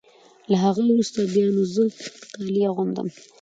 له 0.51 0.57
هغه 0.65 0.81
وروسته 0.85 1.19
بیا 1.33 1.47
نو 1.55 1.63
زه 1.75 1.83
کالي 2.35 2.61
اغوندم. 2.69 3.07